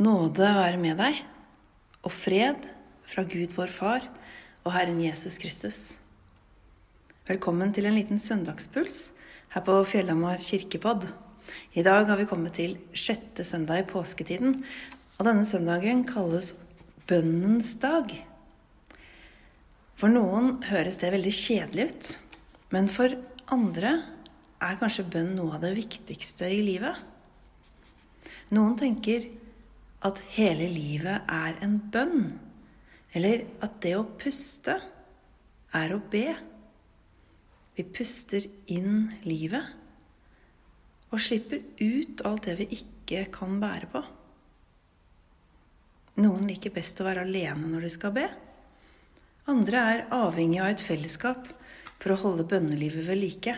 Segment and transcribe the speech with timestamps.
[0.00, 1.18] Nåde være med deg,
[2.08, 2.62] og fred
[3.04, 4.06] fra Gud vår Far
[4.64, 5.80] og Herren Jesus Kristus.
[7.28, 9.10] Velkommen til en liten søndagspuls
[9.52, 11.04] her på Fjellhamar kirkepodd.
[11.76, 14.62] I dag har vi kommet til sjette søndag i påsketiden,
[15.18, 16.54] og denne søndagen kalles
[17.10, 18.14] bønnens dag.
[20.00, 22.14] For noen høres det veldig kjedelig ut,
[22.72, 23.18] men for
[23.52, 23.98] andre
[24.64, 26.96] er kanskje bønn noe av det viktigste i livet.
[28.48, 29.28] Noen tenker
[30.06, 32.30] at hele livet er en bønn.
[33.16, 34.76] Eller at det å puste
[35.76, 36.28] er å be.
[37.76, 39.76] Vi puster inn livet
[41.10, 44.02] og slipper ut alt det vi ikke kan bære på.
[46.20, 48.26] Noen liker best å være alene når de skal be.
[49.50, 51.48] Andre er avhengig av et fellesskap
[52.00, 53.56] for å holde bønnelivet ved like.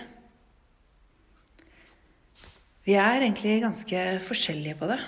[2.87, 5.03] Vi er egentlig ganske forskjellige på det.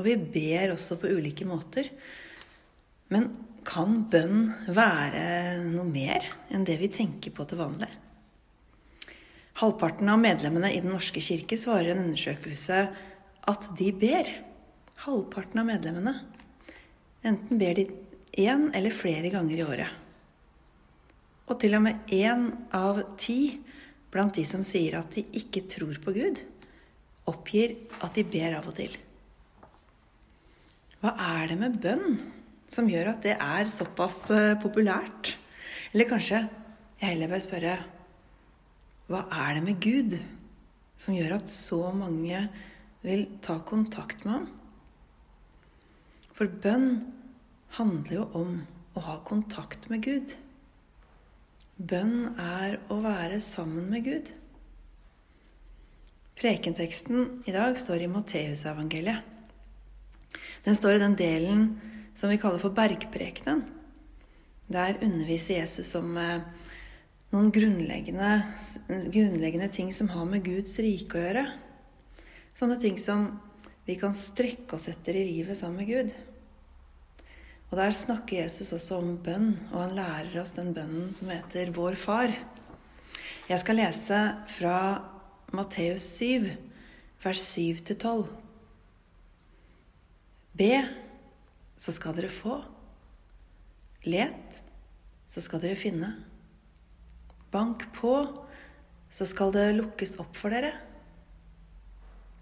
[0.00, 1.90] Og vi ber også på ulike måter.
[3.12, 3.28] Men
[3.68, 7.90] kan bønn være noe mer enn det vi tenker på til vanlig?
[9.60, 12.78] Halvparten av medlemmene i Den norske kirke svarer i en undersøkelse
[13.52, 14.30] at de ber.
[15.04, 16.14] Halvparten av medlemmene.
[17.28, 17.90] Enten ber de
[18.40, 19.98] én eller flere ganger i året.
[21.50, 23.58] Og til og med én av ti
[24.14, 26.40] blant de som sier at de ikke tror på Gud,
[27.28, 28.96] oppgir at de ber av og til.
[31.00, 32.18] Hva er det med bønn
[32.70, 35.34] som gjør at det er såpass eh, populært?
[35.94, 36.42] Eller kanskje
[37.00, 37.78] jeg heller bør spørre
[39.10, 40.18] hva er det med Gud
[41.00, 42.44] som gjør at så mange
[43.02, 44.44] vil ta kontakt med ham?
[46.36, 47.00] For bønn
[47.80, 48.52] handler jo om
[48.94, 50.36] å ha kontakt med Gud.
[51.80, 54.30] Bønn er å være sammen med Gud.
[56.40, 59.39] Prekenteksten i dag står i Matteusevangeliet.
[60.64, 61.66] Den står i den delen
[62.14, 63.64] som vi kaller for bergprekenen.
[64.70, 66.42] Der underviser Jesus om eh,
[67.32, 68.30] noen grunnleggende,
[68.88, 71.44] grunnleggende ting som har med Guds rike å gjøre.
[72.58, 73.32] Sånne ting som
[73.86, 76.12] vi kan strekke oss etter i livet sammen med Gud.
[77.70, 81.70] Og Der snakker Jesus også om bønn, og han lærer oss den bønnen som heter
[81.74, 82.34] Vår Far.
[83.50, 84.18] Jeg skal lese
[84.56, 84.76] fra
[85.54, 86.50] Matteus 7,
[87.22, 88.26] vers 7-12.
[90.60, 90.74] Be,
[91.80, 92.58] så skal dere få.
[94.04, 94.60] Let,
[95.30, 96.10] så skal dere finne.
[97.50, 98.12] Bank på,
[99.10, 100.74] så skal det lukkes opp for dere.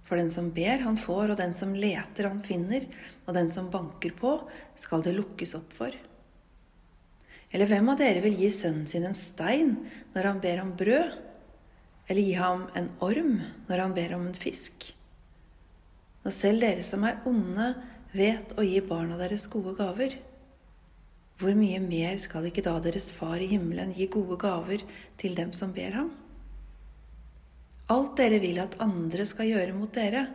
[0.09, 2.89] For den som ber, han får, og den som leter, han finner.
[3.29, 4.35] Og den som banker på,
[4.75, 5.95] skal det lukkes opp for.
[7.53, 9.77] Eller hvem av dere vil gi sønnen sin en stein
[10.15, 11.15] når han ber om brød?
[12.09, 13.37] Eller gi ham en orm
[13.69, 14.91] når han ber om en fisk?
[16.25, 17.69] Når selv dere som er onde,
[18.15, 20.17] vet å gi barna deres gode gaver,
[21.39, 24.83] hvor mye mer skal ikke da deres far i himmelen gi gode gaver
[25.21, 26.11] til dem som ber ham?
[27.89, 30.27] Alt dere vil at andre skal gjøre mot dere,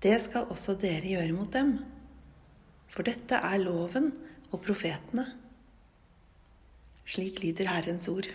[0.00, 1.74] det skal også dere gjøre mot dem.
[2.88, 4.12] For dette er loven
[4.52, 5.26] og profetene.
[7.08, 8.28] Slik lyder Herrens ord.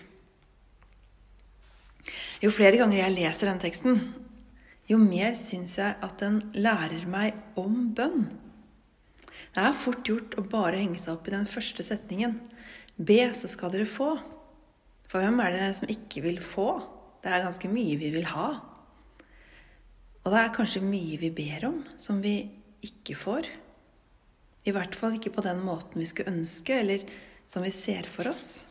[2.44, 4.00] Jo flere ganger jeg leser den teksten,
[4.90, 8.26] jo mer syns jeg at den lærer meg om bønn.
[9.53, 12.40] Det er fort gjort å bare henge seg opp i den første setningen.
[12.97, 14.16] Be, så skal dere få.
[15.09, 16.68] For hvem er det som ikke vil få?
[17.22, 18.47] Det er ganske mye vi vil ha.
[20.24, 22.38] Og det er kanskje mye vi ber om, som vi
[22.84, 23.50] ikke får.
[24.66, 27.03] I hvert fall ikke på den måten vi skulle ønske, eller
[27.46, 28.63] som vi ser for oss.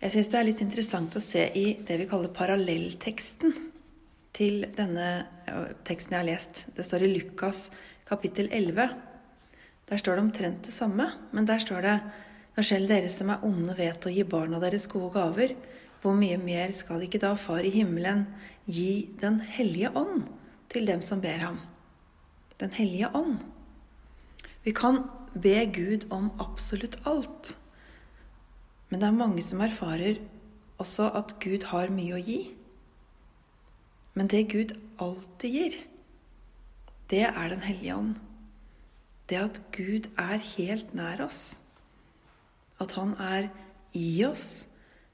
[0.00, 3.52] Jeg syns det er litt interessant å se i det vi kaller parallellteksten
[4.32, 5.08] til denne
[5.84, 6.62] teksten jeg har lest.
[6.72, 7.66] Det står i Lukas
[8.10, 8.88] kapittel 11.
[9.86, 11.96] Der står det omtrent det samme, men der står det
[12.56, 15.54] når selv dere som er onde, vet å gi barna deres gode gaver,
[16.02, 18.24] hvor mye mer skal ikke da Far i himmelen
[18.66, 20.24] gi Den hellige ånd
[20.72, 21.60] til dem som ber ham?
[22.58, 23.38] Den hellige ånd.
[24.64, 25.04] Vi kan
[25.34, 27.54] be Gud om absolutt alt.
[28.90, 30.18] Men det er mange som erfarer
[30.82, 32.40] også at Gud har mye å gi.
[34.18, 35.78] Men det Gud alltid gir,
[37.10, 38.14] det er Den hellige ånd.
[39.28, 41.60] Det at Gud er helt nær oss.
[42.80, 43.50] At Han er
[43.94, 44.68] i oss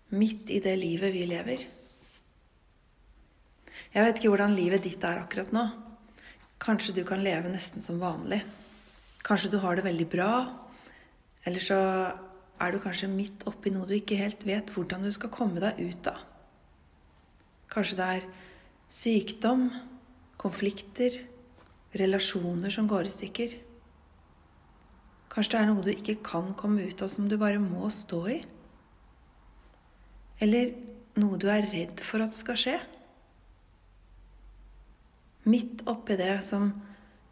[0.08, 1.64] midt i det livet vi lever.
[3.92, 5.64] Jeg vet ikke hvordan livet ditt er akkurat nå.
[6.60, 8.42] Kanskje du kan leve nesten som vanlig.
[9.24, 10.30] Kanskje du har det veldig bra.
[11.46, 11.78] Eller så
[12.60, 15.80] er du kanskje midt oppi noe du ikke helt vet hvordan du skal komme deg
[15.80, 16.20] ut av.
[17.72, 18.28] Kanskje det er
[18.92, 19.68] sykdom,
[20.40, 21.18] konflikter,
[22.00, 23.54] relasjoner som går i stykker.
[25.32, 28.20] Kanskje det er noe du ikke kan komme ut av, som du bare må stå
[28.32, 28.38] i.
[30.44, 30.72] Eller
[31.20, 32.76] noe du er redd for at skal skje.
[35.46, 36.72] Midt oppi det som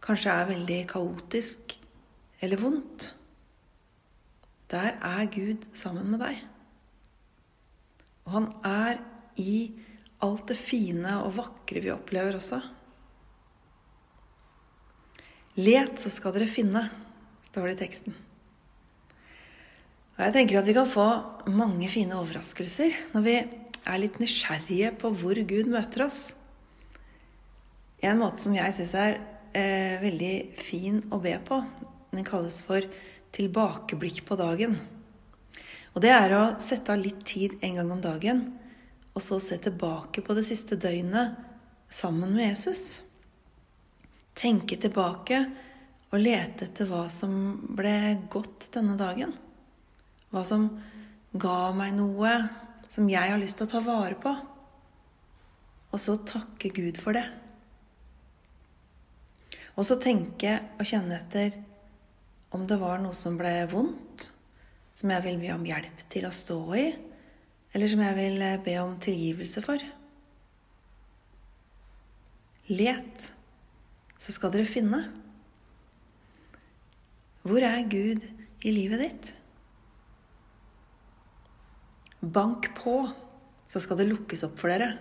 [0.05, 1.75] kanskje er veldig kaotisk
[2.45, 3.09] eller vondt.
[4.73, 6.39] Der er Gud sammen med deg.
[8.25, 9.03] Og han er
[9.41, 9.59] i
[10.25, 12.61] alt det fine og vakre vi opplever også.
[15.55, 16.89] Let, så skal dere finne,
[17.47, 18.15] står det i teksten.
[20.15, 21.07] Og jeg tenker at vi kan få
[21.51, 26.21] mange fine overraskelser når vi er litt nysgjerrige på hvor Gud møter oss.
[28.03, 29.17] En måte som jeg syns er
[29.57, 31.61] eh, veldig fin å be på,
[32.15, 32.85] den kalles for
[33.35, 34.77] tilbakeblikk på dagen.
[35.95, 38.45] Og det er å sette av litt tid en gang om dagen,
[39.15, 41.39] og så se tilbake på det siste døgnet
[41.95, 43.05] sammen med Jesus.
[44.35, 45.39] Tenke tilbake
[46.11, 47.35] og lete etter hva som
[47.77, 47.95] ble
[48.33, 49.35] godt denne dagen.
[50.35, 50.69] Hva som
[51.35, 52.35] ga meg noe
[52.91, 54.35] som jeg har lyst til å ta vare på.
[55.95, 57.25] Og så takke Gud for det.
[59.75, 61.57] Og så tenke og kjenne etter
[62.55, 64.29] om det var noe som ble vondt,
[64.95, 66.87] som jeg vil be om hjelp til å stå i,
[67.75, 69.83] eller som jeg vil be om tilgivelse for.
[72.71, 73.27] Let,
[74.25, 75.03] så skal dere finne.
[77.45, 78.25] Hvor er Gud
[78.65, 79.33] i livet ditt?
[82.25, 83.03] Bank på,
[83.69, 84.95] så skal det lukkes opp for dere.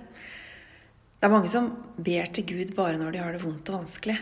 [1.15, 4.17] Det er mange som ber til Gud bare når de har det vondt og vanskelig.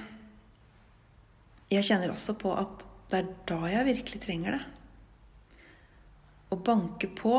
[1.74, 4.64] Jeg kjenner også på at det er da jeg virkelig trenger det.
[6.52, 7.34] Å banke på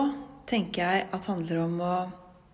[0.50, 1.94] tenker jeg at handler om å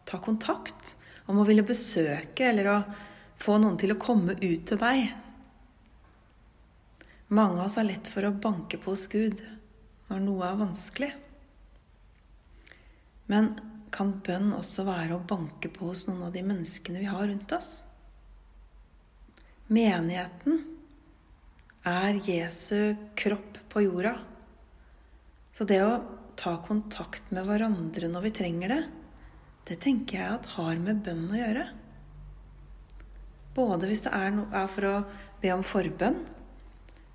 [0.05, 0.99] ta kontakt.
[1.31, 2.79] Om å ville besøke eller å
[3.39, 5.09] få noen til å komme ut til deg.
[7.29, 9.43] Mange av oss har lett for å banke på hos Gud
[10.09, 11.11] når noe er vanskelig.
[13.29, 13.53] Men
[13.93, 17.53] kan bønn også være å banke på hos noen av de menneskene vi har rundt
[17.57, 17.71] oss?
[19.69, 20.63] Menigheten
[21.89, 24.15] er Jesu kropp på jorda.
[25.53, 26.01] Så det å
[26.39, 28.83] ta kontakt med hverandre når vi trenger det,
[29.69, 31.67] det tenker jeg at har med bønn å gjøre.
[33.59, 34.97] Både hvis det er, no er for å
[35.43, 36.21] be om forbønn,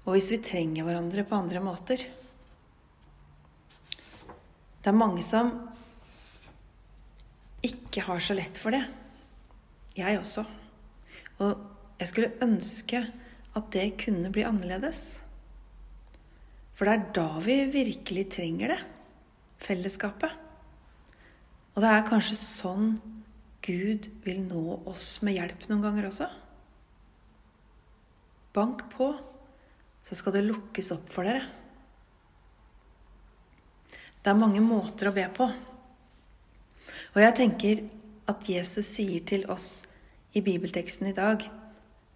[0.03, 2.03] og hvis vi trenger hverandre på andre måter.
[4.83, 5.53] Det er mange som
[7.63, 8.83] ikke har så lett for det.
[9.95, 10.43] Jeg også.
[11.39, 11.53] Og
[12.01, 13.05] jeg skulle ønske
[13.53, 15.21] at det kunne bli annerledes.
[16.73, 18.79] For det er da vi virkelig trenger det.
[19.63, 20.33] Fellesskapet.
[21.73, 22.89] Og det er kanskje sånn
[23.63, 26.27] Gud vil nå oss med hjelp noen ganger også.
[28.53, 29.13] Bank på,
[30.03, 31.45] så skal det lukkes opp for dere.
[34.23, 35.47] Det er mange måter å be på.
[37.13, 37.85] Og jeg tenker
[38.31, 39.85] at Jesus sier til oss
[40.33, 41.43] i bibelteksten i dag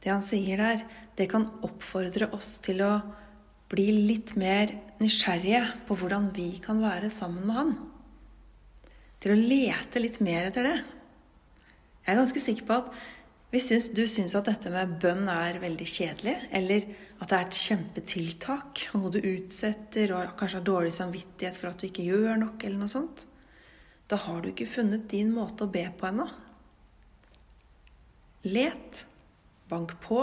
[0.01, 0.83] Det han sier der,
[1.17, 2.91] det kan oppfordre oss til å
[3.67, 4.71] bli litt mer
[5.01, 7.73] nysgjerrige på hvordan vi kan være sammen med han.
[9.19, 10.77] Til å lete litt mer etter det.
[12.07, 12.91] Jeg er ganske sikker på at
[13.51, 16.85] hvis du syns at dette med bønn er veldig kjedelig, eller
[17.19, 21.69] at det er et kjempetiltak, og noe du utsetter og kanskje har dårlig samvittighet for
[21.69, 23.25] at du ikke gjør nok, eller noe sånt,
[24.07, 26.27] da har du ikke funnet din måte å be på ennå.
[28.47, 29.03] Let.
[29.67, 30.21] Bank på.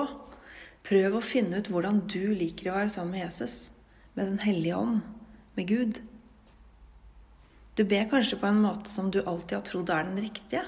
[0.85, 3.59] Prøv å finne ut hvordan du liker å være sammen med Jesus,
[4.17, 5.05] med Den hellige ånd,
[5.57, 6.01] med Gud.
[7.77, 10.65] Du ber kanskje på en måte som du alltid har trodd er den riktige.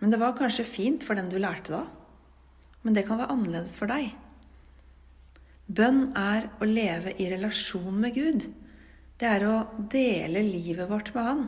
[0.00, 1.84] Men det var kanskje fint for den du lærte da.
[2.84, 4.12] Men det kan være annerledes for deg.
[5.64, 8.48] Bønn er å leve i relasjon med Gud.
[9.16, 9.56] Det er å
[9.92, 11.44] dele livet vårt med Han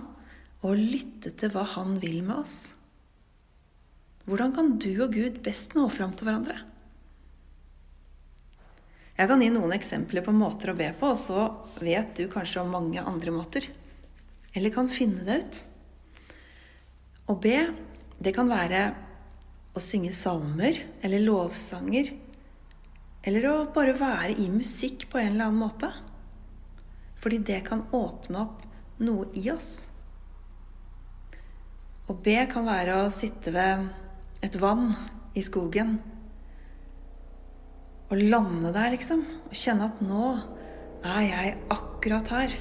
[0.67, 2.57] og lytte til hva Han vil med oss.
[4.27, 6.57] Hvordan kan du og Gud best nå fram til hverandre?
[9.17, 11.45] Jeg kan gi noen eksempler på måter å be på, og så
[11.81, 13.69] vet du kanskje om mange andre måter.
[14.57, 15.61] Eller kan finne det ut.
[17.33, 17.61] Å be,
[18.23, 18.87] det kan være
[19.77, 22.13] å synge salmer eller lovsanger.
[23.27, 25.91] Eller å bare være i musikk på en eller annen måte.
[27.21, 28.65] Fordi det kan åpne opp
[29.03, 29.89] noe i oss.
[32.07, 33.89] Å be kan være å sitte ved
[34.47, 34.93] et vann
[35.37, 35.97] i skogen
[38.07, 39.25] og lande der, liksom.
[39.51, 40.29] Og kjenne at nå
[41.03, 42.55] er jeg akkurat her.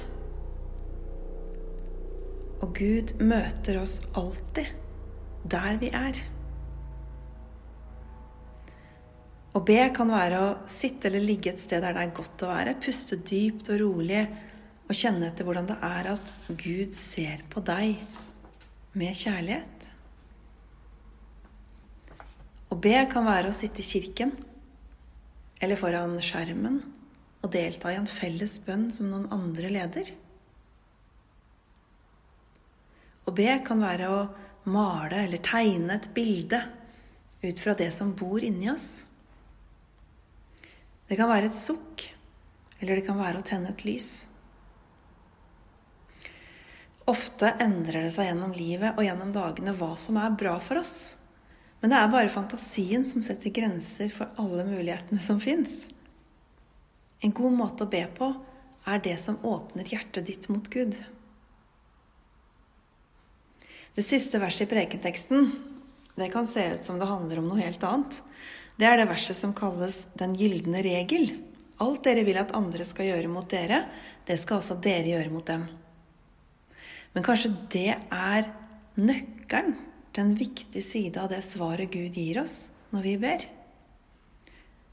[2.64, 4.74] Og Gud møter oss alltid
[5.46, 6.18] der vi er.
[9.56, 12.50] Å be kan være å sitte eller ligge et sted der det er godt å
[12.50, 14.24] være, puste dypt og rolig
[14.86, 17.96] og kjenne etter hvordan det er at Gud ser på deg
[18.96, 19.88] med kjærlighet.
[22.68, 24.34] Å be kan være å sitte i kirken
[25.62, 26.82] eller foran skjermen
[27.40, 30.10] og delta i en felles bønn som noen andre leder.
[33.26, 34.20] Å be kan være å
[34.66, 36.60] male eller tegne et bilde
[37.42, 39.04] ut fra det som bor inni oss.
[41.06, 42.08] Det kan være et sukk,
[42.80, 44.26] eller det kan være å tenne et lys.
[47.06, 51.14] Ofte endrer det seg gjennom livet og gjennom dagene hva som er bra for oss.
[51.78, 55.84] Men det er bare fantasien som setter grenser for alle mulighetene som fins.
[57.22, 58.32] En god måte å be på
[58.90, 60.96] er det som åpner hjertet ditt mot Gud.
[63.96, 65.46] Det siste verset i prekenteksten
[66.16, 68.18] det kan se ut som det handler om noe helt annet.
[68.76, 71.30] Det er det verset som kalles den gylne regel.
[71.80, 73.82] Alt dere vil at andre skal gjøre mot dere,
[74.28, 75.64] det skal også dere gjøre mot dem.
[77.16, 78.50] Men kanskje det er
[79.00, 79.78] nøkkelen
[80.12, 83.46] til en viktig side av det svaret Gud gir oss når vi ber.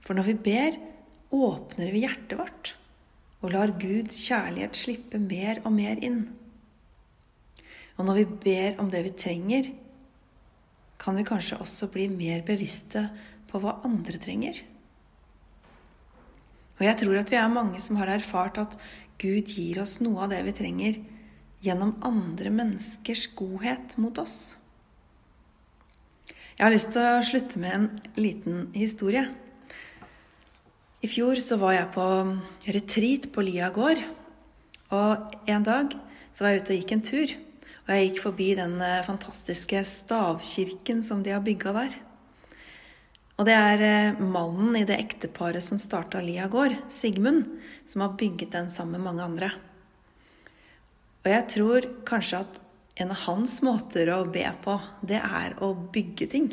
[0.03, 0.79] For når vi ber,
[1.35, 2.71] åpner vi hjertet vårt
[3.43, 6.23] og lar Guds kjærlighet slippe mer og mer inn.
[7.97, 9.69] Og når vi ber om det vi trenger,
[10.97, 13.05] kan vi kanskje også bli mer bevisste
[13.49, 14.61] på hva andre trenger.
[16.79, 18.77] Og jeg tror at vi er mange som har erfart at
[19.21, 20.97] Gud gir oss noe av det vi trenger
[21.63, 24.55] gjennom andre menneskers godhet mot oss.
[26.53, 27.87] Jeg har lyst til å slutte med en
[28.19, 29.23] liten historie.
[31.03, 32.09] I fjor så var jeg på
[32.75, 34.01] retreat på Lia gård.
[34.93, 35.95] Og en dag
[36.31, 37.33] så var jeg ute og gikk en tur.
[37.83, 41.97] Og jeg gikk forbi den eh, fantastiske stavkirken som de har bygga der.
[43.35, 47.47] Og det er eh, mannen i det ekteparet som starta Lia gård, Sigmund,
[47.89, 49.51] som har bygget den sammen med mange andre.
[51.23, 52.59] Og jeg tror kanskje at
[53.03, 56.51] en av hans måter å be på, det er å bygge ting.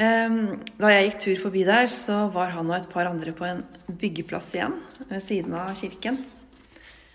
[0.00, 3.44] Ehm, da jeg gikk tur forbi der, så var han og et par andre på
[3.44, 3.64] en
[4.00, 4.78] byggeplass igjen
[5.10, 6.22] ved siden av kirken.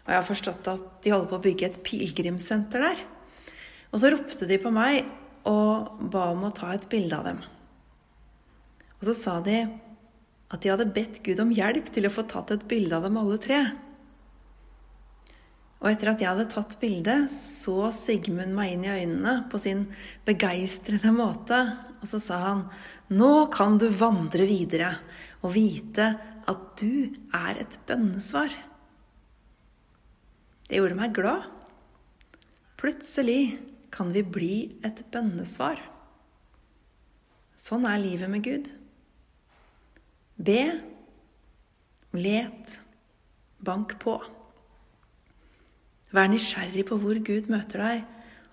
[0.05, 3.01] Og jeg har forstått at de holder på å bygge et pilegrimssenter der.
[3.91, 5.05] Og så ropte de på meg
[5.49, 7.41] og ba om å ta et bilde av dem.
[8.99, 9.63] Og så sa de
[10.53, 13.17] at de hadde bedt Gud om hjelp til å få tatt et bilde av dem
[13.21, 13.59] alle tre.
[15.81, 19.83] Og etter at jeg hadde tatt bildet, så Sigmund meg inn i øynene på sin
[20.25, 21.59] begeistrede måte,
[22.01, 22.63] og så sa han
[23.13, 24.95] nå kan du vandre videre
[25.43, 26.07] og vite
[26.49, 28.53] at du er et bønnesvar.
[30.65, 31.45] Det gjorde meg glad.
[32.81, 33.57] Plutselig
[33.93, 34.55] kan vi bli
[34.85, 35.79] et bønnesvar.
[37.55, 38.71] Sånn er livet med Gud.
[40.35, 40.61] Be,
[42.17, 42.79] let,
[43.63, 44.17] bank på.
[46.15, 48.03] Vær nysgjerrig på hvor Gud møter deg,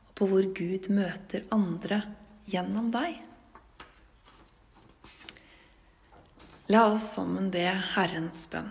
[0.08, 2.02] og på hvor Gud møter andre
[2.50, 3.18] gjennom deg.
[6.72, 7.66] La oss sammen be
[7.96, 8.70] Herrens bønn.